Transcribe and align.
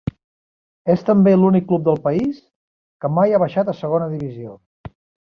És 0.93 1.03
també 1.09 1.33
l'únic 1.41 1.67
club 1.71 1.83
del 1.87 1.99
país 2.07 2.39
que 3.05 3.11
mai 3.17 3.35
ha 3.35 3.41
baixat 3.43 3.69
a 3.69 3.79
segona 3.83 4.07
divisió. 4.15 4.57